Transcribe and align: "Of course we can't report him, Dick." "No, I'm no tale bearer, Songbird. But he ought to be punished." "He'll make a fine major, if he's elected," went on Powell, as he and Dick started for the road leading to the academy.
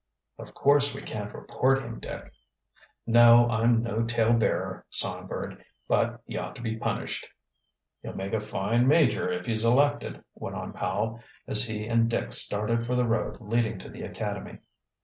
"Of 0.39 0.55
course 0.55 0.95
we 0.95 1.03
can't 1.03 1.31
report 1.31 1.83
him, 1.83 1.99
Dick." 1.99 2.33
"No, 3.05 3.47
I'm 3.51 3.83
no 3.83 4.01
tale 4.01 4.33
bearer, 4.33 4.83
Songbird. 4.89 5.63
But 5.87 6.21
he 6.25 6.39
ought 6.39 6.55
to 6.55 6.61
be 6.63 6.75
punished." 6.75 7.27
"He'll 8.01 8.15
make 8.15 8.33
a 8.33 8.39
fine 8.39 8.87
major, 8.87 9.31
if 9.31 9.45
he's 9.45 9.63
elected," 9.63 10.23
went 10.33 10.55
on 10.55 10.73
Powell, 10.73 11.21
as 11.45 11.65
he 11.67 11.85
and 11.87 12.09
Dick 12.09 12.33
started 12.33 12.87
for 12.87 12.95
the 12.95 13.05
road 13.05 13.37
leading 13.41 13.77
to 13.77 13.89
the 13.91 14.01
academy. 14.01 14.57